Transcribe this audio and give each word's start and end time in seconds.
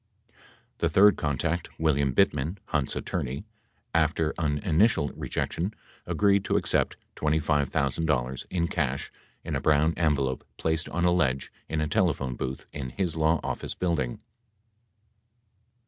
75 0.79 0.79
The 0.79 0.89
third 0.89 1.15
contact, 1.15 1.69
William 1.77 2.11
Bittman, 2.11 2.57
Hunt's 2.69 2.95
attorney, 2.95 3.43
after 3.93 4.33
an 4.39 4.57
initial 4.57 5.09
rejection, 5.09 5.75
agreed 6.07 6.43
to 6.45 6.57
accept 6.57 6.97
$25,000 7.17 8.45
in 8.49 8.67
cash 8.67 9.11
in 9.43 9.55
a 9.55 9.61
brown 9.61 9.93
envelope 9.97 10.43
placed 10.57 10.89
on 10.89 11.05
a 11.05 11.11
ledge 11.11 11.51
in 11.69 11.81
a 11.81 11.87
telephone 11.87 12.35
booth 12.35 12.65
in 12.73 12.89
his 12.89 13.15
law 13.15 13.39
office 13.43 13.75
build 13.75 13.99
ing. 13.99 14.19